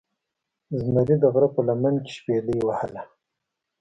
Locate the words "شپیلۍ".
2.17-2.57